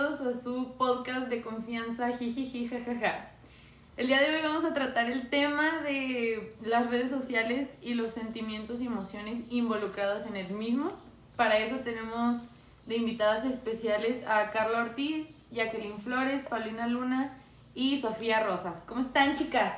todos 0.00 0.20
a 0.22 0.40
su 0.40 0.74
podcast 0.78 1.28
de 1.28 1.42
confianza, 1.42 2.16
jijiji, 2.16 2.68
jajaja. 2.68 3.28
El 3.98 4.06
día 4.06 4.20
de 4.20 4.34
hoy 4.34 4.42
vamos 4.42 4.64
a 4.64 4.72
tratar 4.72 5.10
el 5.10 5.28
tema 5.28 5.82
de 5.82 6.54
las 6.64 6.88
redes 6.88 7.10
sociales 7.10 7.70
y 7.82 7.94
los 7.94 8.12
sentimientos 8.12 8.80
y 8.80 8.86
emociones 8.86 9.40
involucrados 9.50 10.24
en 10.24 10.36
el 10.36 10.52
mismo. 10.52 10.92
Para 11.36 11.58
eso 11.58 11.80
tenemos 11.80 12.38
de 12.86 12.96
invitadas 12.96 13.44
especiales 13.44 14.24
a 14.26 14.50
Carla 14.52 14.84
Ortiz, 14.84 15.28
Jacqueline 15.50 16.00
Flores, 16.00 16.42
Paulina 16.48 16.86
Luna 16.86 17.36
y 17.74 18.00
Sofía 18.00 18.42
Rosas. 18.42 18.82
¿Cómo 18.86 19.02
están, 19.02 19.34
chicas? 19.34 19.74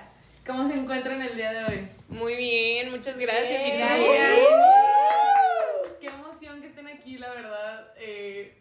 ¿Cómo 0.47 0.69
se 0.69 0.74
encuentran 0.74 1.20
el 1.20 1.36
día 1.36 1.52
de 1.52 1.64
hoy? 1.64 1.88
Muy 2.08 2.36
bien, 2.36 2.92
muchas 2.92 3.19
gracias. 3.19 3.66
¿Y 3.66 3.70
tú 6.00 6.08
emoción 6.08 6.60
que 6.60 6.69
estén 6.69 6.86
aquí, 6.86 7.19
la 7.19 7.30
verdad. 7.30 7.88
Eh, 7.97 8.56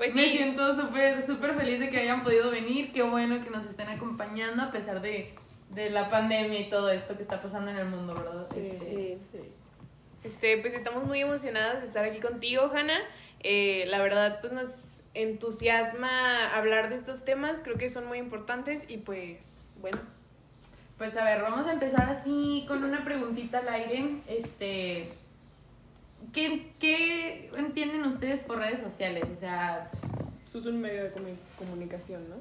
Pues 0.00 0.14
Me 0.14 0.22
sí, 0.22 0.30
siento 0.30 0.74
súper, 0.74 1.22
súper 1.22 1.54
feliz 1.56 1.78
de 1.78 1.90
que 1.90 1.98
hayan 1.98 2.24
podido 2.24 2.50
venir. 2.50 2.90
Qué 2.90 3.02
bueno 3.02 3.44
que 3.44 3.50
nos 3.50 3.66
estén 3.66 3.86
acompañando 3.90 4.62
a 4.62 4.70
pesar 4.72 5.02
de, 5.02 5.34
de 5.74 5.90
la 5.90 6.08
pandemia 6.08 6.58
y 6.58 6.70
todo 6.70 6.90
esto 6.90 7.18
que 7.18 7.22
está 7.22 7.42
pasando 7.42 7.70
en 7.70 7.76
el 7.76 7.84
mundo, 7.84 8.14
¿verdad? 8.14 8.46
Este, 8.56 9.18
este, 10.24 10.56
pues 10.56 10.72
estamos 10.72 11.04
muy 11.04 11.20
emocionadas 11.20 11.82
de 11.82 11.86
estar 11.86 12.06
aquí 12.06 12.18
contigo, 12.18 12.70
Hanna. 12.74 12.98
Eh, 13.40 13.84
la 13.88 13.98
verdad, 13.98 14.40
pues 14.40 14.54
nos 14.54 15.00
entusiasma 15.12 16.56
hablar 16.56 16.88
de 16.88 16.96
estos 16.96 17.22
temas, 17.26 17.60
creo 17.62 17.76
que 17.76 17.90
son 17.90 18.06
muy 18.06 18.16
importantes 18.16 18.86
y 18.88 18.96
pues, 18.96 19.62
bueno, 19.82 19.98
Pues 20.96 21.14
a 21.18 21.24
ver, 21.24 21.42
vamos 21.42 21.66
a 21.66 21.74
empezar 21.74 22.08
así 22.08 22.64
con 22.66 22.84
una 22.84 23.04
preguntita 23.04 23.58
al 23.58 23.68
aire. 23.68 24.22
Este, 24.26 25.12
¿qué, 26.32 26.72
qué 26.78 27.50
entienden 27.56 28.04
ustedes 28.04 28.40
por 28.40 28.58
redes 28.58 28.80
sociales? 28.80 29.24
O 29.30 29.34
sea, 29.34 29.90
Eso 30.46 30.58
es 30.58 30.66
un 30.66 30.80
medio 30.80 31.04
de 31.04 31.12
comu- 31.14 31.36
comunicación, 31.58 32.28
¿no? 32.28 32.36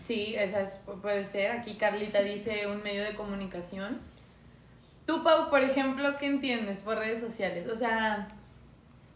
sí, 0.00 0.34
esa 0.36 0.60
es- 0.62 0.80
puede 1.02 1.26
ser. 1.26 1.50
Aquí 1.52 1.74
Carlita 1.76 2.22
dice 2.22 2.66
un 2.68 2.82
medio 2.82 3.02
de 3.04 3.14
comunicación. 3.14 3.98
Tú, 5.06 5.22
Pau, 5.24 5.50
por 5.50 5.62
ejemplo, 5.64 6.16
¿qué 6.18 6.26
entiendes 6.26 6.78
por 6.80 6.96
redes 6.98 7.20
sociales? 7.20 7.66
O 7.68 7.74
sea, 7.74 8.28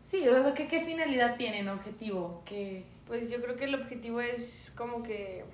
sí, 0.06 0.26
o 0.26 0.42
sea, 0.42 0.54
¿qué, 0.54 0.66
qué 0.66 0.80
finalidad 0.80 1.36
tienen, 1.36 1.68
objetivo? 1.68 2.42
¿Qué, 2.46 2.84
Pues 3.06 3.30
yo 3.30 3.40
creo 3.42 3.56
que 3.56 3.64
el 3.66 3.74
objetivo 3.74 4.20
es 4.20 4.72
como 4.76 5.02
que 5.02 5.44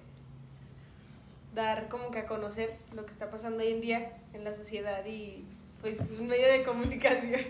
dar 1.55 1.89
como 1.89 2.11
que 2.11 2.21
a 2.21 2.27
conocer 2.27 2.77
lo 2.95 3.05
que 3.05 3.11
está 3.11 3.31
pasando 3.31 3.63
hoy 3.65 3.73
en 3.73 3.81
día 3.81 4.13
en 4.33 4.45
la 4.45 4.55
sociedad 4.55 5.05
y 5.07 5.45
pues 5.81 6.11
un 6.19 6.27
medio 6.29 6.47
de 6.49 6.63
comunicación. 6.63 7.41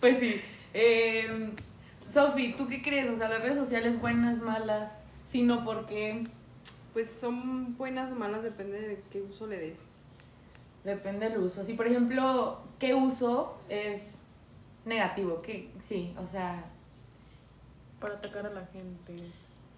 Pues 0.00 0.18
sí. 0.18 0.40
Eh, 0.74 1.50
Sofi, 2.08 2.54
¿tú 2.54 2.68
qué 2.68 2.82
crees? 2.82 3.08
O 3.08 3.14
sea, 3.14 3.28
las 3.28 3.42
redes 3.42 3.56
sociales 3.56 4.00
buenas, 4.00 4.38
malas, 4.38 4.98
si 5.28 5.42
no, 5.42 5.64
¿por 5.64 5.86
qué? 5.86 6.24
Pues 6.92 7.10
son 7.10 7.76
buenas 7.76 8.10
o 8.12 8.14
malas, 8.14 8.42
depende 8.42 8.80
de 8.80 9.02
qué 9.10 9.20
uso 9.22 9.46
le 9.46 9.58
des. 9.58 9.78
Depende 10.84 11.28
del 11.28 11.38
uso. 11.38 11.64
Si, 11.64 11.74
por 11.74 11.86
ejemplo, 11.86 12.60
¿qué 12.78 12.94
uso 12.94 13.58
es 13.68 14.16
negativo? 14.84 15.42
¿Qué? 15.42 15.70
Sí, 15.80 16.14
o 16.18 16.26
sea, 16.26 16.64
Para 18.00 18.14
atacar 18.14 18.46
a 18.46 18.50
la 18.50 18.64
gente. 18.66 19.16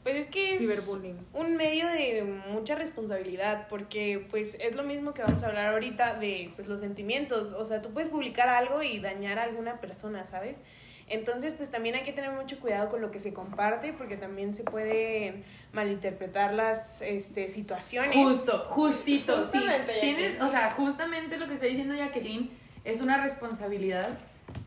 Pues 0.02 0.16
es 0.16 0.26
que 0.28 0.54
es 0.54 0.98
un 1.34 1.56
medio 1.56 1.86
de 1.86 2.22
mucha 2.48 2.74
responsabilidad, 2.74 3.68
porque 3.68 4.26
pues 4.30 4.56
es 4.58 4.74
lo 4.74 4.82
mismo 4.82 5.12
que 5.12 5.22
vamos 5.22 5.42
a 5.42 5.48
hablar 5.48 5.74
ahorita 5.74 6.14
de 6.14 6.52
pues, 6.56 6.68
los 6.68 6.80
sentimientos, 6.80 7.52
o 7.52 7.64
sea, 7.66 7.82
tú 7.82 7.90
puedes 7.90 8.08
publicar 8.08 8.48
algo 8.48 8.82
y 8.82 8.98
dañar 8.98 9.38
a 9.38 9.42
alguna 9.42 9.80
persona, 9.80 10.24
¿sabes? 10.24 10.62
Entonces, 11.06 11.52
pues 11.54 11.70
también 11.70 11.96
hay 11.96 12.02
que 12.02 12.12
tener 12.12 12.30
mucho 12.30 12.60
cuidado 12.60 12.88
con 12.88 13.00
lo 13.00 13.10
que 13.10 13.18
se 13.18 13.34
comparte, 13.34 13.92
porque 13.92 14.16
también 14.16 14.54
se 14.54 14.62
pueden 14.62 15.44
malinterpretar 15.72 16.54
las 16.54 17.02
este, 17.02 17.48
situaciones. 17.48 18.14
justo, 18.14 18.66
justito, 18.70 19.36
Justamente, 19.36 19.92
sí. 19.92 20.00
Tienes, 20.00 20.40
o 20.40 20.48
sea, 20.48 20.70
justamente 20.70 21.36
lo 21.36 21.48
que 21.48 21.54
está 21.54 21.66
diciendo 21.66 21.94
Jacqueline 21.94 22.50
es 22.84 23.02
una 23.02 23.20
responsabilidad, 23.22 24.08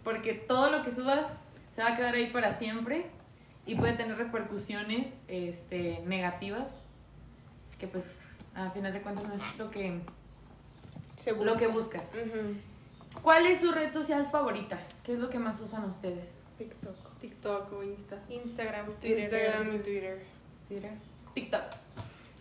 porque 0.04 0.34
todo 0.34 0.70
lo 0.70 0.84
que 0.84 0.92
subas 0.92 1.28
se 1.74 1.82
va 1.82 1.94
a 1.94 1.96
quedar 1.96 2.14
ahí 2.14 2.28
para 2.28 2.54
siempre 2.54 3.06
y 3.66 3.76
puede 3.76 3.94
tener 3.94 4.18
repercusiones 4.18 5.14
este, 5.28 6.02
negativas, 6.06 6.84
que 7.80 7.88
pues, 7.88 8.22
a 8.56 8.70
final 8.72 8.94
de 8.94 9.02
cuentas 9.02 9.26
no 9.28 9.34
es 9.34 9.58
lo 9.58 9.72
que, 9.72 10.02
Se 11.16 11.32
lo 11.36 11.56
que 11.56 11.68
buscas. 11.68 12.12
¿Cuál 13.22 13.46
es 13.46 13.62
su 13.62 13.72
red 13.72 13.92
social 13.94 14.28
favorita? 14.28 14.80
¿Qué 15.04 15.14
es 15.14 15.20
lo 15.20 15.30
que 15.30 15.40
más 15.40 15.62
usan 15.62 15.86
ustedes? 15.86 16.42
TikTok. 16.58 17.20
TikTok 17.22 17.74
o 17.74 17.84
Insta. 17.84 18.20
Instagram, 18.30 18.86
Twitter. 19.00 19.20
Instagram 19.20 19.76
y 19.76 19.80
Twitter. 19.80 20.24
Twitter. 20.68 20.92
TikTok. 21.34 21.64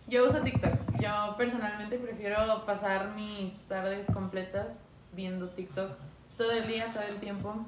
Yo 0.07 0.25
uso 0.25 0.41
TikTok. 0.41 0.99
Yo 0.99 1.35
personalmente 1.37 1.97
prefiero 1.97 2.65
pasar 2.65 3.13
mis 3.15 3.53
tardes 3.67 4.05
completas 4.07 4.79
viendo 5.13 5.49
TikTok 5.49 5.91
todo 6.37 6.51
el 6.51 6.67
día, 6.67 6.91
todo 6.91 7.03
el 7.03 7.15
tiempo, 7.17 7.65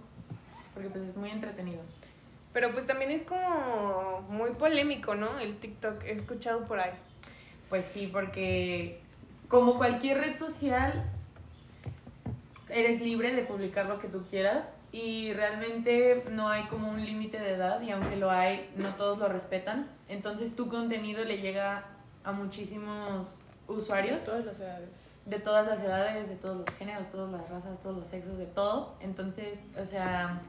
porque 0.74 0.90
pues 0.90 1.04
es 1.04 1.16
muy 1.16 1.30
entretenido. 1.30 1.82
Pero 2.56 2.72
pues 2.72 2.88
también 2.88 3.12
es 3.12 3.24
como 3.24 4.22
muy 4.30 4.52
polémico, 4.52 5.14
¿no? 5.14 5.40
El 5.40 5.58
TikTok, 5.58 6.02
he 6.06 6.14
escuchado 6.14 6.64
por 6.64 6.80
ahí. 6.80 6.94
Pues 7.68 7.86
sí, 7.86 8.08
porque 8.08 9.02
como 9.50 9.76
cualquier 9.76 10.20
red 10.20 10.38
social, 10.38 11.04
eres 12.70 13.02
libre 13.02 13.36
de 13.36 13.44
publicar 13.44 13.88
lo 13.88 14.00
que 14.00 14.08
tú 14.08 14.24
quieras 14.30 14.74
y 14.94 15.34
realmente 15.34 16.24
no 16.32 16.48
hay 16.48 16.64
como 16.68 16.90
un 16.90 17.06
límite 17.06 17.40
de 17.40 17.56
edad 17.56 17.82
y 17.82 17.92
aunque 17.92 18.16
lo 18.16 18.32
hay, 18.32 18.72
no 18.78 18.96
todos 18.96 19.20
lo 19.20 19.28
respetan. 19.28 19.90
Entonces 20.08 20.56
tu 20.56 20.70
contenido 20.70 21.26
le 21.26 21.40
llega 21.40 21.84
a 22.24 22.32
muchísimos 22.32 23.36
usuarios 23.68 24.24
Todas 24.24 24.46
las 24.46 24.62
edades. 24.62 24.92
de 25.26 25.40
todas 25.40 25.68
las 25.68 25.80
edades, 25.82 26.30
de 26.30 26.36
todos 26.38 26.56
los 26.60 26.78
géneros, 26.78 27.12
todas 27.12 27.34
las 27.34 27.50
razas, 27.50 27.82
todos 27.84 27.98
los 27.98 28.08
sexos, 28.08 28.38
de 28.38 28.46
todo. 28.46 28.96
Entonces, 29.02 29.60
o 29.78 29.86
sea, 29.86 30.40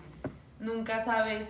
nunca 0.61 1.01
sabes 1.05 1.49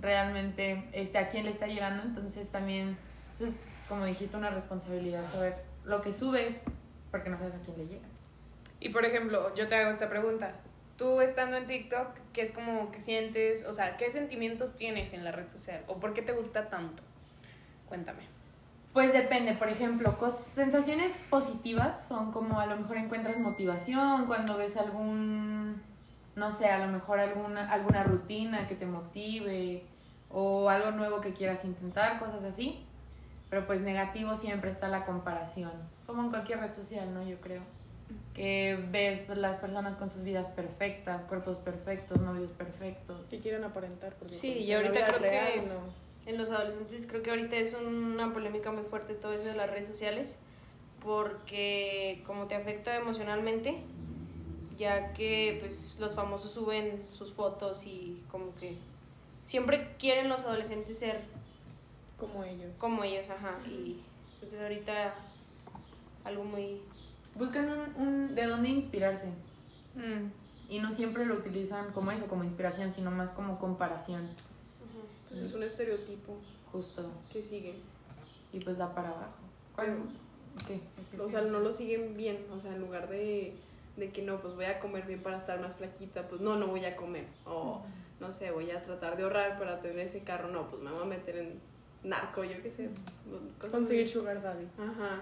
realmente 0.00 0.88
este, 0.92 1.18
a 1.18 1.28
quién 1.28 1.44
le 1.44 1.50
está 1.50 1.66
llegando. 1.66 2.02
Entonces 2.02 2.48
también, 2.48 2.96
pues, 3.38 3.54
como 3.88 4.04
dijiste, 4.04 4.36
una 4.36 4.50
responsabilidad 4.50 5.24
saber 5.30 5.56
lo 5.84 6.02
que 6.02 6.12
subes, 6.12 6.60
porque 7.10 7.30
no 7.30 7.38
sabes 7.38 7.54
a 7.54 7.58
quién 7.58 7.78
le 7.78 7.86
llega. 7.86 8.06
Y 8.80 8.88
por 8.88 9.04
ejemplo, 9.04 9.54
yo 9.54 9.68
te 9.68 9.76
hago 9.76 9.90
esta 9.90 10.08
pregunta. 10.08 10.54
Tú 10.96 11.20
estando 11.20 11.56
en 11.56 11.66
TikTok, 11.66 12.08
¿qué 12.32 12.42
es 12.42 12.52
como 12.52 12.90
que 12.90 13.00
sientes? 13.00 13.64
O 13.64 13.72
sea, 13.72 13.96
¿qué 13.96 14.10
sentimientos 14.10 14.74
tienes 14.74 15.12
en 15.12 15.24
la 15.24 15.32
red 15.32 15.48
social? 15.48 15.82
¿O 15.86 16.00
por 16.00 16.14
qué 16.14 16.22
te 16.22 16.32
gusta 16.32 16.68
tanto? 16.68 17.02
Cuéntame. 17.88 18.32
Pues 18.92 19.12
depende, 19.12 19.54
por 19.54 19.68
ejemplo, 19.68 20.18
sensaciones 20.30 21.12
positivas 21.30 22.06
son 22.06 22.30
como 22.30 22.60
a 22.60 22.66
lo 22.66 22.76
mejor 22.76 22.98
encuentras 22.98 23.38
motivación 23.38 24.26
cuando 24.26 24.58
ves 24.58 24.76
algún, 24.76 25.61
no 26.36 26.50
sé, 26.52 26.66
a 26.66 26.78
lo 26.84 26.92
mejor 26.92 27.20
alguna, 27.20 27.70
alguna 27.70 28.04
rutina 28.04 28.68
que 28.68 28.74
te 28.74 28.86
motive 28.86 29.82
o 30.30 30.68
algo 30.70 30.90
nuevo 30.92 31.20
que 31.20 31.32
quieras 31.34 31.64
intentar, 31.64 32.18
cosas 32.18 32.42
así. 32.44 32.84
Pero 33.50 33.66
pues 33.66 33.80
negativo 33.82 34.34
siempre 34.36 34.70
está 34.70 34.88
la 34.88 35.04
comparación, 35.04 35.72
como 36.06 36.22
en 36.22 36.30
cualquier 36.30 36.58
red 36.60 36.72
social, 36.72 37.12
¿no? 37.12 37.22
Yo 37.22 37.38
creo. 37.40 37.60
Que 38.34 38.82
ves 38.90 39.28
las 39.28 39.58
personas 39.58 39.96
con 39.96 40.08
sus 40.08 40.24
vidas 40.24 40.48
perfectas, 40.48 41.22
cuerpos 41.24 41.58
perfectos, 41.58 42.18
novios 42.20 42.50
perfectos. 42.52 43.26
Que 43.28 43.40
quieren 43.40 43.64
aparentar. 43.64 44.14
Porque 44.14 44.36
Sí, 44.36 44.52
pues, 44.52 44.64
y 44.66 44.72
ahorita 44.72 45.06
creo 45.06 45.18
que- 45.20 45.28
real, 45.28 45.68
no. 45.68 46.30
En 46.30 46.38
los 46.38 46.50
adolescentes 46.50 47.06
creo 47.06 47.22
que 47.22 47.30
ahorita 47.30 47.56
es 47.56 47.74
una 47.74 48.32
polémica 48.32 48.70
muy 48.72 48.84
fuerte 48.84 49.12
todo 49.14 49.32
eso 49.34 49.44
de 49.44 49.54
las 49.54 49.68
redes 49.68 49.86
sociales 49.88 50.38
porque 51.02 52.22
como 52.26 52.46
te 52.46 52.54
afecta 52.54 52.96
emocionalmente 52.96 53.78
ya 54.82 55.12
que 55.12 55.58
pues 55.60 55.96
los 56.00 56.14
famosos 56.14 56.50
suben 56.50 57.04
sus 57.12 57.32
fotos 57.32 57.84
y 57.86 58.22
como 58.30 58.54
que 58.56 58.76
siempre 59.44 59.94
quieren 59.98 60.28
los 60.28 60.42
adolescentes 60.42 60.98
ser 60.98 61.20
Como 62.18 62.42
ellos. 62.42 62.72
como 62.78 63.04
ellos, 63.04 63.30
ajá, 63.30 63.60
y 63.66 64.00
creo 64.40 64.50
que 64.50 64.56
es 64.56 64.62
ahorita 64.62 65.14
algo 66.24 66.44
muy 66.44 66.80
Buscan 67.34 67.70
un, 67.70 68.06
un 68.06 68.34
de 68.34 68.46
dónde 68.46 68.68
inspirarse. 68.68 69.26
Mm. 69.94 70.30
Y 70.68 70.80
no 70.80 70.92
siempre 70.92 71.24
lo 71.24 71.36
utilizan 71.36 71.92
como 71.92 72.10
eso, 72.10 72.26
como 72.26 72.44
inspiración, 72.44 72.92
sino 72.92 73.10
más 73.10 73.30
como 73.30 73.58
comparación. 73.58 74.28
Pues 75.28 75.42
es 75.42 75.54
un 75.54 75.62
estereotipo 75.62 76.36
Justo. 76.70 77.10
que 77.32 77.42
sigue. 77.42 77.74
Y 78.52 78.60
pues 78.60 78.78
da 78.78 78.94
para 78.94 79.10
abajo. 79.10 79.34
¿Cuál? 79.74 79.98
¿Qué? 80.66 80.80
O 81.18 81.30
sea, 81.30 81.42
no 81.42 81.60
lo 81.60 81.72
siguen 81.72 82.16
bien. 82.16 82.44
O 82.54 82.60
sea, 82.60 82.74
en 82.74 82.80
lugar 82.80 83.08
de, 83.08 83.54
de 83.96 84.10
que 84.10 84.22
no, 84.22 84.40
pues 84.40 84.54
voy 84.54 84.64
a 84.64 84.78
comer 84.80 85.06
bien 85.06 85.20
para 85.22 85.38
estar 85.38 85.60
más 85.60 85.74
flaquita, 85.76 86.22
pues 86.28 86.40
no, 86.40 86.56
no 86.56 86.66
voy 86.68 86.84
a 86.84 86.96
comer. 86.96 87.26
O 87.44 87.82
no 88.20 88.32
sé, 88.32 88.50
voy 88.50 88.70
a 88.70 88.82
tratar 88.84 89.16
de 89.16 89.24
ahorrar 89.24 89.58
para 89.58 89.80
tener 89.80 90.06
ese 90.06 90.20
carro. 90.20 90.48
No, 90.48 90.68
pues 90.68 90.82
me 90.82 90.90
voy 90.90 91.02
a 91.02 91.06
meter 91.06 91.36
en 91.36 91.60
narco, 92.02 92.44
yo 92.44 92.62
qué 92.62 92.70
sé. 92.70 92.88
cosas 93.58 93.72
Conseguir 93.72 94.04
así. 94.04 94.12
sugar 94.12 94.40
daddy. 94.42 94.66
Ajá. 94.78 95.20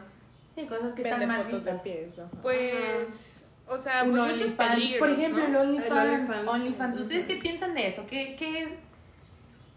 Sí, 0.54 0.66
cosas 0.66 0.92
que 0.94 1.02
están 1.02 1.26
mal 1.28 1.44
vistas. 1.46 1.82
pies. 1.82 2.18
ajá. 2.18 2.28
Pues, 2.42 3.44
o 3.68 3.78
sea, 3.78 4.02
Un 4.04 4.10
pues 4.10 4.32
muchos 4.32 4.50
peligros, 4.50 4.98
Por 4.98 5.10
ejemplo, 5.10 5.48
¿no? 5.48 5.62
el 5.62 5.68
OnlyFans. 5.68 6.30
OnlyFans. 6.46 6.96
¿Ustedes 6.96 7.24
qué 7.26 7.36
piensan 7.36 7.74
de 7.74 7.86
eso? 7.86 8.04
¿Qué, 8.08 8.36
qué, 8.36 8.76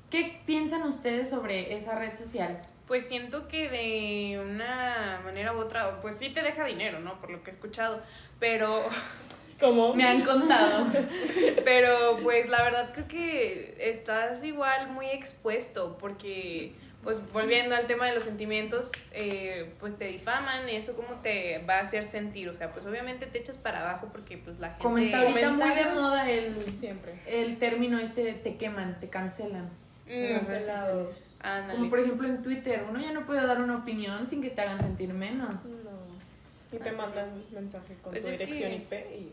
¿Qué 0.10 0.40
piensan 0.46 0.84
ustedes 0.84 1.30
sobre 1.30 1.76
esa 1.76 1.98
red 1.98 2.16
social? 2.18 2.62
Pues 2.88 3.08
siento 3.08 3.48
que 3.48 3.70
de 3.70 4.40
una 4.40 5.22
manera 5.24 5.54
u 5.54 5.60
otra, 5.60 6.02
pues 6.02 6.18
sí 6.18 6.30
te 6.30 6.42
deja 6.42 6.66
dinero, 6.66 7.00
¿no? 7.00 7.20
Por 7.20 7.30
lo 7.30 7.44
que 7.44 7.50
he 7.50 7.54
escuchado, 7.54 8.02
pero 8.40 8.86
¿Cómo? 9.60 9.94
Me 9.96 10.04
han 10.06 10.22
contado. 10.22 10.86
Pero 11.64 12.20
pues 12.22 12.50
la 12.50 12.64
verdad 12.64 12.90
creo 12.94 13.08
que 13.08 13.78
estás 13.80 14.44
igual 14.44 14.92
muy 14.92 15.06
expuesto 15.08 15.98
porque 16.00 16.74
pues 17.04 17.20
volviendo 17.32 17.76
al 17.76 17.86
tema 17.86 18.08
de 18.08 18.14
los 18.14 18.24
sentimientos, 18.24 18.92
eh, 19.12 19.74
pues 19.80 19.98
te 19.98 20.06
difaman, 20.06 20.70
eso 20.70 20.96
cómo 20.96 21.20
te 21.22 21.62
va 21.70 21.80
a 21.80 21.82
hacer 21.82 22.04
sentir, 22.04 22.48
o 22.48 22.56
sea, 22.56 22.72
pues 22.72 22.86
obviamente 22.86 23.26
te 23.26 23.40
echas 23.40 23.58
para 23.58 23.82
abajo 23.82 24.08
porque 24.12 24.38
pues 24.38 24.60
la 24.60 24.70
gente... 24.70 24.84
Como 24.84 24.98
está 24.98 25.22
ahorita 25.22 25.52
muy 25.52 25.70
de 25.70 25.86
moda 25.86 26.32
el, 26.32 26.78
Siempre. 26.80 27.20
el 27.28 27.58
término 27.58 28.00
este 28.00 28.24
de 28.24 28.34
te 28.34 28.56
queman, 28.56 29.00
te 29.02 29.10
cancelan. 29.10 29.70
las 30.08 30.42
Mm, 30.42 30.46
Cancelados. 30.46 31.20
Ándale. 31.44 31.78
Como 31.78 31.90
por 31.90 32.00
ejemplo 32.00 32.28
en 32.28 32.42
Twitter, 32.42 32.86
uno 32.90 33.00
ya 33.00 33.12
no 33.14 33.26
puede 33.26 33.46
dar 33.46 33.62
una 33.62 33.78
opinión 33.78 34.26
sin 34.26 34.42
que 34.42 34.50
te 34.50 34.62
hagan 34.62 34.82
sentir 34.82 35.14
menos. 35.14 35.66
No. 35.66 36.04
Y 36.72 36.78
te 36.80 36.92
mandan 36.92 37.30
mensaje 37.54 37.96
con 38.02 38.14
Pues 38.14 38.24
tu 38.24 38.32
que- 38.32 38.38
dirección 38.38 38.74
IP 38.74 38.94
y 38.94 39.32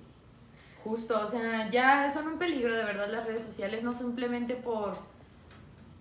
Justo, 0.84 1.20
o 1.22 1.26
sea, 1.26 1.70
ya 1.70 2.08
son 2.10 2.26
un 2.26 2.38
peligro 2.38 2.74
de 2.74 2.84
verdad 2.84 3.08
las 3.10 3.26
redes 3.26 3.42
sociales, 3.42 3.82
no 3.82 3.92
simplemente 3.92 4.54
por, 4.54 4.96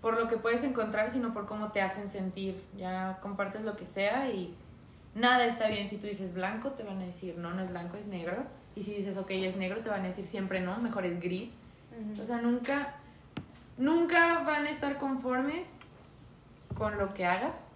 por 0.01 0.17
lo 0.17 0.29
que 0.29 0.37
puedes 0.37 0.63
encontrar, 0.63 1.11
sino 1.11 1.33
por 1.33 1.47
cómo 1.47 1.73
te 1.73 1.81
hacen 1.81 2.09
sentir. 2.09 2.61
Ya 2.77 3.19
compartes 3.21 3.63
lo 3.65 3.75
que 3.75 3.85
sea 3.85 4.29
y 4.29 4.55
nada 5.15 5.45
está 5.45 5.67
bien. 5.67 5.89
Si 5.89 5.97
tú 5.97 6.07
dices 6.07 6.33
blanco, 6.33 6.69
te 6.71 6.83
van 6.83 6.99
a 7.01 7.05
decir 7.05 7.37
no, 7.37 7.53
no 7.53 7.61
es 7.61 7.69
blanco, 7.69 7.97
es 7.97 8.07
negro. 8.07 8.43
Y 8.73 8.83
si 8.83 8.93
dices 8.93 9.17
ok, 9.17 9.31
es 9.31 9.57
negro, 9.57 9.81
te 9.81 9.89
van 9.89 10.01
a 10.01 10.07
decir 10.07 10.23
siempre 10.23 10.61
no, 10.61 10.77
mejor 10.79 11.05
es 11.05 11.19
gris. 11.19 11.55
O 12.21 12.23
sea, 12.25 12.39
nunca, 12.39 12.95
nunca 13.77 14.43
van 14.43 14.65
a 14.65 14.69
estar 14.69 14.97
conformes 14.97 15.67
con 16.79 16.97
lo 16.97 17.13
que 17.13 17.25
hagas. 17.25 17.69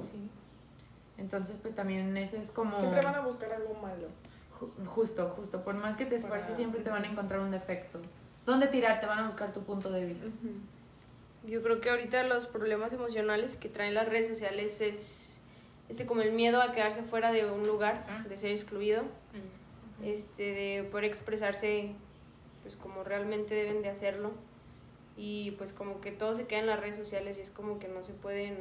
Sí. 0.00 0.28
Entonces, 1.18 1.56
pues 1.62 1.74
también 1.74 2.16
eso 2.16 2.36
es 2.36 2.50
como... 2.50 2.78
siempre 2.80 3.02
van 3.02 3.14
a 3.14 3.20
buscar 3.20 3.52
algo 3.52 3.74
malo. 3.74 4.08
Ju- 4.58 4.86
Justo, 4.86 5.28
justo. 5.36 5.62
Por 5.62 5.74
más 5.74 5.96
que 5.96 6.06
te 6.06 6.16
esfuerces, 6.16 6.46
Para- 6.46 6.56
siempre 6.56 6.80
te 6.80 6.90
van 6.90 7.04
a 7.04 7.08
encontrar 7.08 7.40
un 7.40 7.50
defecto. 7.52 8.00
¿Dónde 8.46 8.66
tirar? 8.68 8.98
Te 9.00 9.06
van 9.06 9.18
a 9.20 9.26
buscar 9.26 9.52
tu 9.52 9.62
punto 9.62 9.90
débil. 9.90 10.32
Yo 11.46 11.62
creo 11.62 11.80
que 11.80 11.90
ahorita 11.90 12.22
los 12.24 12.46
problemas 12.46 12.92
emocionales 12.92 13.56
que 13.56 13.68
traen 13.68 13.94
las 13.94 14.08
redes 14.08 14.26
sociales 14.28 14.80
es 14.80 15.40
este 15.88 16.04
como 16.06 16.20
el 16.22 16.32
miedo 16.32 16.60
a 16.60 16.72
quedarse 16.72 17.02
fuera 17.02 17.30
de 17.32 17.50
un 17.50 17.66
lugar, 17.66 18.04
de 18.28 18.36
ser 18.36 18.50
excluido, 18.50 19.02
este 20.02 20.42
de 20.42 20.88
poder 20.90 21.04
expresarse 21.06 21.94
pues 22.62 22.76
como 22.76 23.04
realmente 23.04 23.54
deben 23.54 23.82
de 23.82 23.88
hacerlo 23.88 24.32
y 25.18 25.50
pues 25.58 25.72
como 25.72 26.00
que 26.00 26.12
todo 26.12 26.34
se 26.34 26.46
queda 26.46 26.60
en 26.60 26.66
las 26.68 26.80
redes 26.80 26.96
sociales 26.96 27.36
y 27.36 27.40
es 27.40 27.50
como 27.50 27.78
que 27.78 27.88
no 27.88 28.02
se 28.04 28.12
pueden 28.14 28.56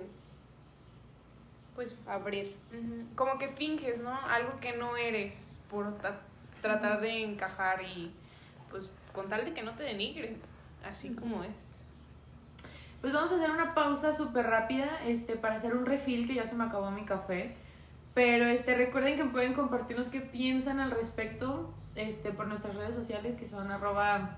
Pues 1.75 1.95
abrir. 2.07 2.55
Como 3.15 3.37
que 3.37 3.49
finges, 3.49 3.99
¿no? 3.99 4.11
Algo 4.25 4.59
que 4.59 4.75
no 4.75 4.97
eres 4.97 5.59
por 5.69 5.95
ta- 5.99 6.21
tratar 6.63 6.99
de 7.01 7.23
encajar 7.23 7.83
y 7.83 8.11
pues 8.71 8.89
con 9.13 9.29
tal 9.29 9.45
de 9.45 9.53
que 9.53 9.61
no 9.61 9.75
te 9.75 9.83
denigren, 9.83 10.37
así 10.89 11.13
como 11.13 11.43
es. 11.43 11.83
Pues 12.99 13.13
vamos 13.13 13.31
a 13.31 13.35
hacer 13.35 13.51
una 13.51 13.75
pausa 13.75 14.11
súper 14.11 14.47
rápida 14.47 14.89
este, 15.05 15.35
para 15.35 15.53
hacer 15.55 15.75
un 15.75 15.85
refill, 15.85 16.25
que 16.25 16.33
ya 16.33 16.45
se 16.47 16.55
me 16.55 16.63
acabó 16.63 16.89
mi 16.89 17.05
café. 17.05 17.55
Pero 18.15 18.45
este, 18.47 18.75
recuerden 18.75 19.15
que 19.15 19.25
pueden 19.25 19.53
compartirnos 19.53 20.09
qué 20.09 20.21
piensan 20.21 20.79
al 20.79 20.89
respecto 20.89 21.71
este, 21.95 22.31
por 22.31 22.47
nuestras 22.47 22.73
redes 22.75 22.95
sociales, 22.95 23.35
que 23.35 23.45
son 23.45 23.69
arroba 23.71 24.37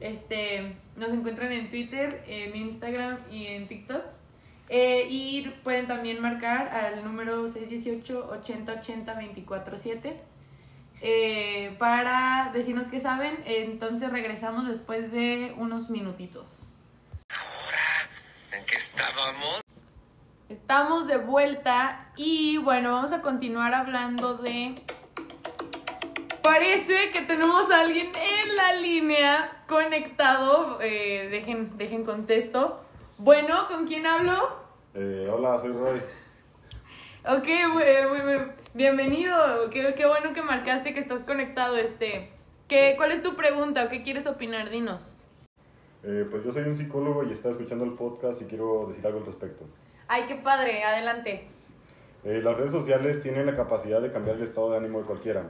Este, 0.00 0.76
nos 0.96 1.10
encuentran 1.10 1.52
en 1.52 1.70
Twitter, 1.70 2.22
en 2.26 2.54
Instagram 2.54 3.18
y 3.30 3.46
en 3.46 3.66
TikTok. 3.68 4.02
Eh, 4.68 5.06
y 5.08 5.48
pueden 5.62 5.86
también 5.86 6.20
marcar 6.20 6.68
al 6.68 7.04
número 7.04 7.46
618-8080-247 7.46 10.14
eh, 11.02 11.76
para 11.78 12.50
decirnos 12.52 12.88
qué 12.88 12.98
saben. 13.00 13.42
Entonces 13.46 14.10
regresamos 14.10 14.66
después 14.66 15.12
de 15.12 15.54
unos 15.56 15.88
minutitos. 15.90 16.58
¿En 18.52 18.64
qué 18.66 18.74
estábamos? 18.74 19.60
Estamos 20.48 21.06
de 21.06 21.16
vuelta 21.16 22.10
y 22.16 22.58
bueno, 22.58 22.92
vamos 22.92 23.12
a 23.12 23.20
continuar 23.20 23.74
hablando 23.74 24.34
de... 24.34 24.74
Parece 26.46 27.10
que 27.12 27.22
tenemos 27.22 27.68
a 27.72 27.80
alguien 27.80 28.06
en 28.14 28.56
la 28.56 28.72
línea 28.74 29.64
conectado. 29.66 30.78
Eh, 30.80 31.26
dejen, 31.28 31.76
dejen 31.76 32.04
contesto. 32.04 32.80
Bueno, 33.18 33.66
¿con 33.66 33.84
quién 33.88 34.06
hablo? 34.06 34.56
Eh, 34.94 35.28
hola, 35.28 35.58
soy 35.58 35.72
Roy. 35.72 36.00
Ok, 37.26 37.48
muy- 37.72 38.52
bienvenido. 38.74 39.36
Qué, 39.70 39.92
qué 39.96 40.06
bueno 40.06 40.32
que 40.34 40.42
marcaste 40.42 40.94
que 40.94 41.00
estás 41.00 41.24
conectado. 41.24 41.76
Este, 41.78 42.30
¿qué, 42.68 42.94
¿Cuál 42.96 43.10
es 43.10 43.24
tu 43.24 43.34
pregunta 43.34 43.82
o 43.82 43.88
qué 43.88 44.02
quieres 44.02 44.28
opinar? 44.28 44.70
Dinos. 44.70 45.16
Eh, 46.04 46.28
pues 46.30 46.44
yo 46.44 46.52
soy 46.52 46.62
un 46.62 46.76
psicólogo 46.76 47.24
y 47.24 47.32
estaba 47.32 47.50
escuchando 47.54 47.84
el 47.84 47.94
podcast 47.94 48.40
y 48.42 48.44
quiero 48.44 48.86
decir 48.86 49.04
algo 49.04 49.18
al 49.18 49.26
respecto. 49.26 49.64
Ay, 50.06 50.26
qué 50.28 50.36
padre, 50.36 50.84
adelante. 50.84 51.48
Eh, 52.22 52.40
las 52.40 52.56
redes 52.56 52.70
sociales 52.70 53.20
tienen 53.20 53.46
la 53.46 53.56
capacidad 53.56 54.00
de 54.00 54.12
cambiar 54.12 54.36
el 54.36 54.44
estado 54.44 54.70
de 54.70 54.76
ánimo 54.76 55.00
de 55.00 55.06
cualquiera. 55.06 55.42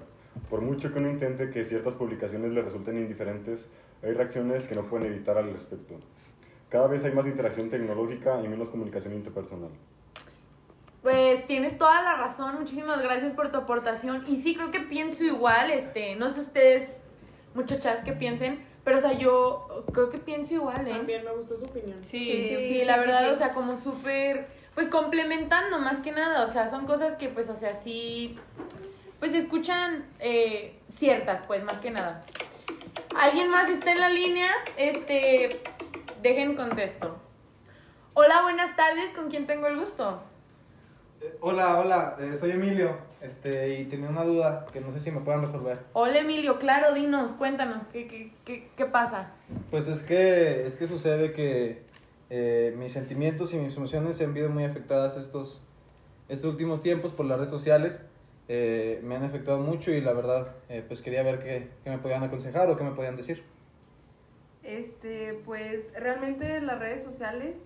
Por 0.50 0.61
mucho 0.61 0.93
que 0.93 0.99
uno 0.99 1.11
intente 1.11 1.50
que 1.50 1.65
ciertas 1.65 1.94
publicaciones 1.94 2.53
le 2.53 2.62
resulten 2.62 2.99
indiferentes, 2.99 3.69
hay 4.03 4.12
reacciones 4.12 4.65
que 4.65 4.75
no 4.75 4.85
pueden 4.85 5.06
evitar 5.12 5.37
al 5.38 5.53
respecto. 5.53 5.94
Cada 6.69 6.88
vez 6.88 7.05
hay 7.05 7.12
más 7.12 7.27
interacción 7.27 7.69
tecnológica 7.69 8.41
y 8.43 8.49
menos 8.49 8.69
comunicación 8.69 9.15
interpersonal. 9.15 9.70
Pues 11.03 11.46
tienes 11.46 11.79
toda 11.79 12.03
la 12.03 12.17
razón, 12.17 12.56
muchísimas 12.58 13.01
gracias 13.01 13.32
por 13.32 13.51
tu 13.53 13.58
aportación. 13.58 14.25
Y 14.27 14.37
sí, 14.39 14.56
creo 14.56 14.72
que 14.72 14.81
pienso 14.81 15.25
igual, 15.25 15.70
este, 15.70 16.17
no 16.17 16.31
sé 16.31 16.41
ustedes, 16.41 17.03
muchachas, 17.55 18.01
que 18.01 18.13
piensen, 18.13 18.58
pero 18.82 18.99
o 18.99 19.01
sea, 19.01 19.13
yo 19.13 19.84
creo 19.93 20.10
que 20.10 20.19
pienso 20.19 20.55
igual, 20.55 20.87
¿eh? 20.87 20.91
También 20.91 21.25
me 21.25 21.32
gustó 21.32 21.56
su 21.56 21.65
opinión. 21.65 21.99
Sí, 22.03 22.19
Sí, 22.25 22.49
sí, 22.49 22.81
sí, 22.81 22.84
la 22.84 22.94
sí, 22.99 23.01
verdad, 23.06 23.29
sí. 23.29 23.34
o 23.34 23.37
sea, 23.37 23.55
como 23.55 23.77
súper, 23.77 24.49
pues 24.75 24.89
complementando 24.89 25.79
más 25.79 26.01
que 26.01 26.10
nada, 26.10 26.44
o 26.44 26.49
sea, 26.49 26.69
son 26.69 26.87
cosas 26.87 27.15
que 27.15 27.29
pues, 27.29 27.49
o 27.49 27.55
sea, 27.56 27.75
sí, 27.75 28.37
pues 29.19 29.32
escuchan 29.32 30.05
eh, 30.20 30.79
ciertas, 30.91 31.43
pues, 31.43 31.63
más 31.65 31.79
que 31.79 31.91
nada. 31.91 32.25
¿Alguien 33.19 33.49
más 33.51 33.69
está 33.69 33.93
en 33.93 34.01
la 34.01 34.08
línea? 34.08 34.51
Este, 34.77 35.61
dejen 36.23 36.55
contesto. 36.55 37.17
Hola, 38.15 38.43
buenas 38.43 38.77
tardes, 38.77 39.11
¿con 39.15 39.31
quién 39.31 39.46
tengo 39.46 39.67
el 39.67 39.79
gusto? 39.79 40.23
Eh, 41.20 41.37
Hola, 41.41 41.79
hola, 41.79 42.17
eh, 42.20 42.37
soy 42.37 42.53
Emilio, 42.53 42.96
este, 43.20 43.79
y 43.79 43.85
tenía 43.87 44.08
una 44.08 44.25
duda 44.25 44.67
que 44.73 44.81
no 44.81 44.91
sé 44.91 45.01
si 45.01 45.11
me 45.11 45.20
puedan 45.20 45.41
resolver. 45.41 45.79
Hola, 45.93 46.19
Emilio, 46.19 46.58
claro, 46.58 46.94
dinos, 46.94 47.32
cuéntanos, 47.32 47.85
¿qué, 47.93 48.06
qué, 48.06 48.32
qué, 48.44 48.69
qué 48.77 48.85
pasa? 48.87 49.31
Pues 49.70 49.89
es 49.89 50.03
que, 50.03 50.67
es 50.67 50.77
que 50.77 50.87
sucede 50.87 51.32
que 51.32 51.82
eh, 52.29 52.75
mis 52.77 52.93
sentimientos 52.93 53.55
y 53.55 53.56
mis 53.56 53.77
emociones 53.77 54.17
se 54.17 54.25
han 54.25 54.35
visto 54.35 54.51
muy 54.51 54.65
afectadas 54.65 55.17
estos, 55.17 55.63
estos 56.29 56.51
últimos 56.51 56.82
tiempos 56.82 57.13
por 57.13 57.27
las 57.27 57.39
redes 57.39 57.51
sociales. 57.51 58.01
Eh, 58.48 59.00
me 59.03 59.17
han 59.17 59.24
afectado 59.24 59.58
mucho 59.58 59.91
y 59.91 60.00
la 60.00 60.12
verdad, 60.12 60.55
eh, 60.69 60.84
pues 60.86 61.03
quería 61.03 61.22
ver 61.22 61.41
qué, 61.41 61.70
qué 61.82 61.91
me 61.91 61.98
podían 61.98 62.22
aconsejar 62.22 62.70
o 62.70 62.76
qué 62.76 62.84
me 62.84 62.93
podían 62.93 63.17
decir. 63.17 63.43
Este, 64.62 65.41
pues 65.44 65.93
realmente 65.94 66.60
las 66.60 66.79
redes 66.79 67.03
sociales 67.03 67.56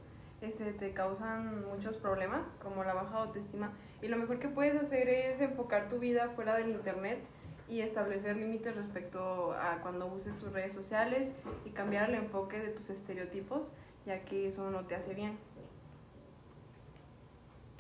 este, 0.41 0.73
te 0.73 0.93
causan 0.93 1.67
muchos 1.67 1.97
problemas, 1.97 2.57
como 2.63 2.83
la 2.85 2.95
baja 2.95 3.19
autoestima. 3.23 3.73
Y 4.03 4.09
lo 4.09 4.17
mejor 4.17 4.39
que 4.39 4.49
puedes 4.49 4.75
hacer 4.81 5.09
es 5.09 5.41
enfocar 5.41 5.89
tu 5.89 5.99
vida 5.99 6.31
fuera 6.31 6.57
del 6.57 6.71
internet 6.71 7.19
y 7.69 7.83
establecer 7.83 8.37
límites 8.37 8.75
respecto 8.75 9.53
a 9.53 9.81
cuando 9.83 10.07
uses 10.07 10.37
tus 10.39 10.53
redes 10.53 10.73
sociales 10.73 11.33
y 11.65 11.71
cambiar 11.71 12.11
el 12.11 12.17
enfoque 12.17 12.59
de 12.59 12.69
tus 12.69 12.91
estereotipos, 12.91 13.71
ya 14.07 14.25
que 14.25 14.49
eso 14.49 14.71
no 14.71 14.87
te 14.87 14.95
hace 14.95 15.15
bien. 15.15 15.39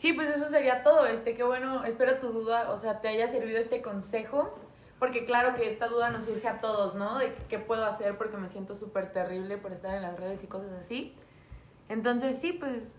Sí, 0.00 0.14
pues 0.14 0.30
eso 0.30 0.46
sería 0.48 0.82
todo. 0.82 1.04
Este, 1.04 1.34
qué 1.34 1.42
bueno, 1.42 1.84
espero 1.84 2.16
tu 2.20 2.28
duda, 2.28 2.70
o 2.70 2.78
sea, 2.78 3.02
te 3.02 3.08
haya 3.08 3.28
servido 3.28 3.58
este 3.58 3.82
consejo, 3.82 4.58
porque 4.98 5.26
claro 5.26 5.54
que 5.56 5.70
esta 5.70 5.88
duda 5.88 6.08
nos 6.08 6.24
surge 6.24 6.48
a 6.48 6.58
todos, 6.62 6.94
¿no? 6.94 7.18
De 7.18 7.34
qué 7.50 7.58
puedo 7.58 7.84
hacer 7.84 8.16
porque 8.16 8.38
me 8.38 8.48
siento 8.48 8.74
súper 8.74 9.12
terrible 9.12 9.58
por 9.58 9.74
estar 9.74 9.94
en 9.94 10.00
las 10.00 10.18
redes 10.18 10.42
y 10.42 10.46
cosas 10.46 10.72
así. 10.72 11.14
Entonces, 11.90 12.40
sí, 12.40 12.54
pues 12.54 12.94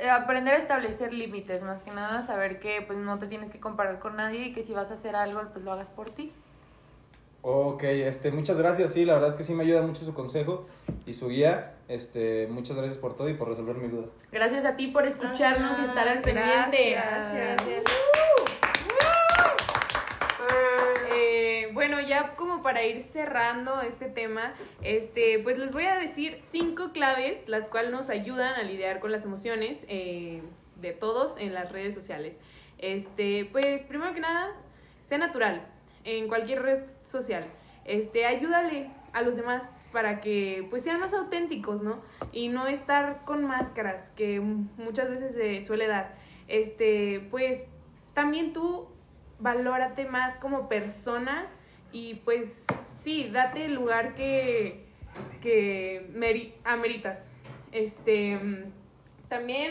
eh, 0.00 0.08
aprender 0.08 0.54
a 0.54 0.58
establecer 0.58 1.12
límites, 1.12 1.64
más 1.64 1.82
que 1.82 1.90
nada, 1.90 2.22
saber 2.22 2.60
que 2.60 2.80
pues 2.80 2.96
no 2.96 3.18
te 3.18 3.26
tienes 3.26 3.50
que 3.50 3.58
comparar 3.58 3.98
con 3.98 4.14
nadie 4.14 4.46
y 4.46 4.52
que 4.52 4.62
si 4.62 4.72
vas 4.72 4.92
a 4.92 4.94
hacer 4.94 5.16
algo, 5.16 5.42
pues 5.52 5.64
lo 5.64 5.72
hagas 5.72 5.90
por 5.90 6.10
ti. 6.10 6.32
Ok, 7.42 7.84
este, 7.84 8.30
muchas 8.30 8.58
gracias, 8.58 8.92
sí, 8.92 9.06
la 9.06 9.14
verdad 9.14 9.30
es 9.30 9.36
que 9.36 9.44
sí 9.44 9.54
me 9.54 9.64
ayuda 9.64 9.80
mucho 9.80 10.04
su 10.04 10.12
consejo 10.12 10.66
y 11.06 11.14
su 11.14 11.28
guía. 11.28 11.74
Este, 11.88 12.46
muchas 12.48 12.76
gracias 12.76 12.98
por 12.98 13.16
todo 13.16 13.30
y 13.30 13.34
por 13.34 13.48
resolver 13.48 13.76
mi 13.76 13.88
duda. 13.88 14.08
Gracias 14.30 14.66
a 14.66 14.76
ti 14.76 14.88
por 14.88 15.06
escucharnos 15.06 15.78
y 15.78 15.84
estar 15.84 16.06
al 16.06 16.20
pendiente. 16.20 16.90
Gracias. 16.90 17.62
Eh, 21.12 21.70
bueno, 21.72 21.96
bueno, 21.96 22.06
ya 22.06 22.36
como 22.36 22.62
para 22.62 22.84
ir 22.84 23.02
cerrando 23.02 23.80
este 23.80 24.10
tema, 24.10 24.52
este, 24.82 25.38
pues 25.38 25.58
les 25.58 25.70
voy 25.70 25.84
a 25.84 25.96
decir 25.96 26.42
cinco 26.50 26.92
claves 26.92 27.48
las 27.48 27.68
cuales 27.68 27.90
nos 27.90 28.10
ayudan 28.10 28.54
a 28.54 28.62
lidiar 28.62 29.00
con 29.00 29.12
las 29.12 29.24
emociones 29.24 29.84
eh, 29.88 30.42
de 30.76 30.92
todos 30.92 31.38
en 31.38 31.54
las 31.54 31.72
redes 31.72 31.94
sociales. 31.94 32.38
Este, 32.76 33.48
pues 33.50 33.82
primero 33.82 34.12
que 34.12 34.20
nada, 34.20 34.52
sea 35.02 35.16
natural 35.16 35.66
en 36.04 36.28
cualquier 36.28 36.62
red 36.62 36.84
social. 37.02 37.44
Este, 37.84 38.26
ayúdale 38.26 38.90
a 39.12 39.22
los 39.22 39.36
demás 39.36 39.86
para 39.92 40.20
que 40.20 40.66
pues 40.70 40.82
sean 40.84 41.00
más 41.00 41.12
auténticos, 41.14 41.82
¿no? 41.82 42.00
Y 42.32 42.48
no 42.48 42.66
estar 42.66 43.24
con 43.24 43.44
máscaras 43.44 44.12
que 44.12 44.40
muchas 44.40 45.10
veces 45.10 45.34
se 45.34 45.60
suele 45.62 45.88
dar. 45.88 46.14
Este, 46.46 47.26
pues 47.30 47.66
también 48.14 48.52
tú 48.52 48.88
valórate 49.38 50.04
más 50.06 50.36
como 50.36 50.68
persona 50.68 51.46
y 51.92 52.16
pues 52.16 52.66
sí, 52.92 53.28
date 53.32 53.64
el 53.64 53.74
lugar 53.74 54.14
que, 54.14 54.84
que 55.40 56.08
meri- 56.14 56.52
ameritas. 56.64 57.32
Este, 57.72 58.38
también, 59.28 59.70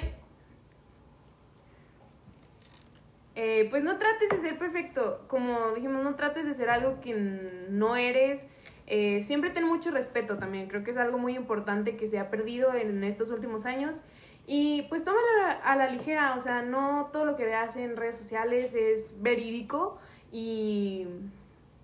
eh, 3.41 3.67
pues 3.69 3.83
no 3.85 3.97
trates 3.97 4.27
de 4.31 4.37
ser 4.37 4.57
perfecto, 4.57 5.23
como 5.29 5.71
dijimos, 5.71 6.03
no 6.03 6.15
trates 6.15 6.45
de 6.45 6.53
ser 6.53 6.69
algo 6.69 6.99
que 6.99 7.13
no 7.13 7.95
eres. 7.95 8.47
Eh, 8.85 9.23
siempre 9.23 9.49
ten 9.49 9.63
mucho 9.63 9.91
respeto 9.91 10.37
también, 10.37 10.67
creo 10.67 10.83
que 10.83 10.91
es 10.91 10.97
algo 10.97 11.17
muy 11.17 11.37
importante 11.37 11.95
que 11.95 12.05
se 12.09 12.19
ha 12.19 12.29
perdido 12.29 12.73
en 12.73 13.01
estos 13.05 13.29
últimos 13.29 13.65
años. 13.65 14.03
Y 14.45 14.81
pues 14.89 15.05
tómala 15.05 15.51
a 15.51 15.77
la 15.77 15.87
ligera, 15.87 16.35
o 16.35 16.41
sea, 16.41 16.63
no 16.63 17.11
todo 17.13 17.23
lo 17.23 17.37
que 17.37 17.45
veas 17.45 17.77
en 17.77 17.95
redes 17.95 18.17
sociales 18.17 18.73
es 18.73 19.15
verídico 19.21 19.99
y 20.33 21.07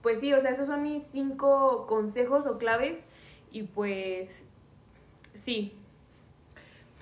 pues 0.02 0.20
sí, 0.20 0.34
o 0.34 0.42
sea, 0.42 0.52
esos 0.52 0.68
son 0.68 0.84
mis 0.84 1.04
cinco 1.04 1.86
consejos 1.88 2.48
o 2.48 2.58
claves 2.58 3.06
y 3.54 3.64
pues 3.64 4.46
sí. 5.34 5.78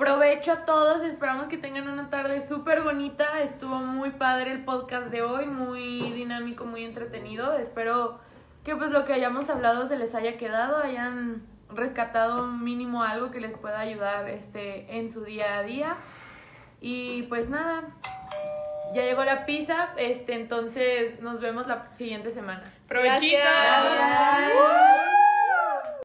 Provecho 0.04 0.52
a 0.52 0.66
todos, 0.66 1.02
esperamos 1.02 1.48
que 1.48 1.58
tengan 1.58 1.88
una 1.88 2.10
tarde 2.10 2.42
súper 2.42 2.82
bonita. 2.82 3.40
Estuvo 3.40 3.76
muy 3.76 4.12
padre 4.12 4.52
el 4.52 4.66
podcast 4.66 5.08
de 5.08 5.22
hoy, 5.22 5.46
muy 5.46 6.12
dinámico, 6.12 6.66
muy 6.66 6.84
entretenido. 6.84 7.58
Espero 7.58 8.20
que 8.66 8.76
pues 8.76 8.92
lo 8.92 9.06
que 9.06 9.14
hayamos 9.14 9.50
hablado 9.50 9.86
se 9.88 9.98
les 9.98 10.14
haya 10.14 10.38
quedado, 10.38 10.84
hayan 10.84 11.44
rescatado 11.70 12.48
mínimo 12.48 13.02
algo 13.02 13.32
que 13.32 13.40
les 13.40 13.56
pueda 13.56 13.80
ayudar 13.80 14.28
este 14.28 14.98
en 14.98 15.10
su 15.10 15.24
día 15.24 15.60
a 15.60 15.64
día. 15.64 15.96
Y 16.82 17.24
pues 17.24 17.48
nada, 17.48 17.84
ya 18.94 19.04
llegó 19.04 19.24
la 19.24 19.46
pizza, 19.46 19.94
este 19.96 20.34
entonces 20.34 21.22
nos 21.22 21.40
vemos 21.40 21.66
la 21.66 21.94
siguiente 21.94 22.30
semana. 22.30 22.74
Provechito. 22.90 23.38